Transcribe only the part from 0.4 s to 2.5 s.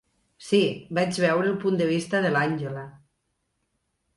Sí, vaig veure el punt de vista de